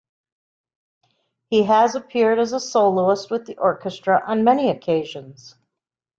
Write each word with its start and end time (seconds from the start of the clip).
He 1.51 1.61
has 1.61 1.93
appeared 1.93 2.39
as 2.39 2.53
a 2.53 2.59
soloist 2.59 3.29
with 3.29 3.45
the 3.45 3.55
orchestra 3.59 4.23
on 4.25 4.43
many 4.43 4.71
occasions. 4.71 5.55